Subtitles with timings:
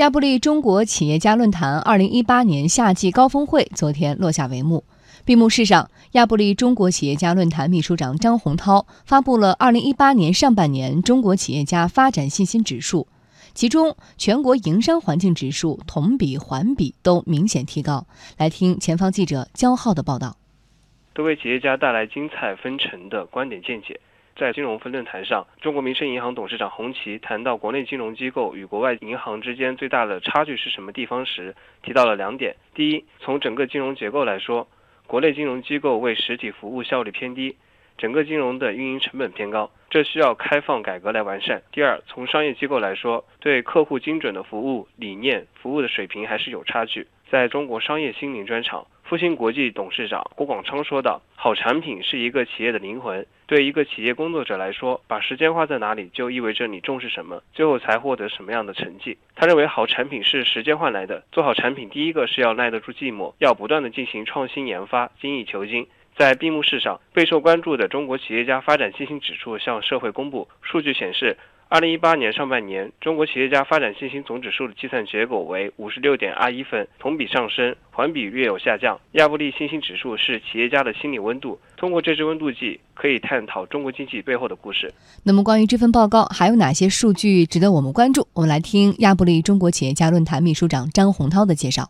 [0.00, 4.82] 亚布力中国企业家论坛二零一八年夏季高峰会昨天落下帷幕。
[5.26, 13.08] 闭幕式上，亚布力中国企业家论坛秘书长张洪涛发布了二零一八年上半年中国企业家发展信心指数，
[13.52, 18.06] 其中全国营商环境指数同比、环比都明显提高。
[18.38, 20.38] 来听前方记者焦浩的报道。
[21.12, 24.00] 都为企业家带来精彩纷呈的观点见解。
[24.36, 34.66] 在金融分论坛上，中国民生银行董事长洪奇谈到国内金融机构与国外银行之间最大的差距是什么地方时，提到了两点：第一，从整个金融结构来说，
[35.06, 37.56] 国内金融机构为实体服务效率偏低，
[37.98, 47.06] 整个金融的运营成本偏高，这需要开放改革来完善；第二，从商业机构来说，对客户精准的服务理念、服务的水平还是有差距。
[47.30, 48.86] 在中国商业心灵专场。
[49.10, 53.26] 复星国际董事长郭广昌说道：“好产品是一个企业的灵魂。
[53.48, 61.24] 对一个企业工作者来说，把时间花在哪里，就意味着你重视什么，最后才获得什么样的成绩。”他认为，好产品是时间换来的。
[61.32, 65.88] 做好产品，第一个是要耐得住寂寞，要不断的进行创新研发，精益求精。
[66.14, 71.36] 在闭幕式上，备受关注的中国企业家发展信心指数向社会公布，数据显示。
[71.70, 78.98] 二零一八年上半年，中国企业家发展信心总指数的计算结果为五十六点二一分，同比上升，环比略有下降。
[79.12, 84.92] 亚布力信心指数是企业家的心理温度，通过这支温度计，可以探讨中国经济背后的故事。
[85.22, 88.26] 那么，关于这份报告，还有哪些数据值得我们关注？
[88.32, 91.88] 我们来听亚布力中国企业家论坛秘书长张洪涛的介绍。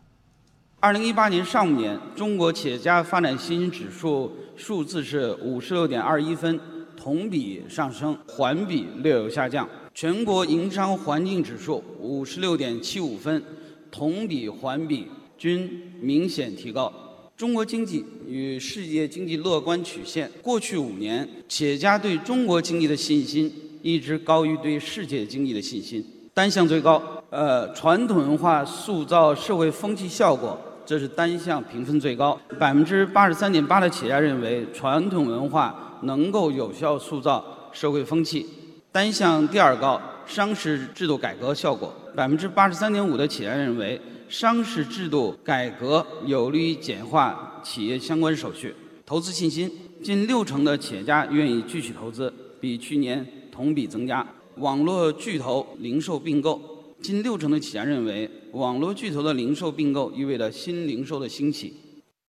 [0.79, 6.59] 二零一八年上半年，中国企业家发展信心指数数字是五十六点二一分。
[7.01, 9.67] 同比上升，环比略有下降。
[9.91, 13.43] 全国营商环境指数五十六点七五分，
[13.89, 15.67] 同比、环比均
[15.99, 16.93] 明显提高。
[17.35, 20.29] 中国经济与世界经济乐观曲线。
[20.43, 26.05] 过去五年，企业家对中国经济的信心一直高于对世界经济的信心。
[26.35, 32.39] 单项最高，呃，传统文化塑造社会风气效果，这是单项评分最高。
[32.59, 35.87] 百分之八十三点八的企业家认为传统文化。
[36.03, 38.45] 能够有效塑造社会风气。
[38.91, 48.75] 单项第二高，商事制度改革效果，百分之八十三点五的企业认为商事制度改革有利于简化企业相关手续。
[49.05, 49.71] 投资信心，
[50.03, 54.25] 近六成的企业家愿意继续投资，比去年同比增加。
[54.57, 56.61] 网络巨头零售并购，
[57.01, 61.73] 近六成的企业家认为网络巨头的零售并购意味着新零售的兴起。